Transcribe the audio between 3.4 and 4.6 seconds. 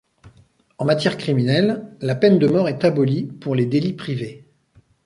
les délits privés.